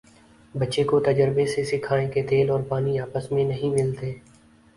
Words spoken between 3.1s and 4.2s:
میں نہیں ملتے